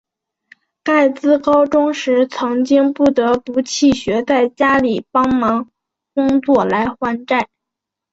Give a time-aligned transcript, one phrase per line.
[0.83, 5.29] 盖茨高中时曾经不得不弃学在家里帮
[5.63, 5.67] 助
[6.15, 7.47] 工作来还债。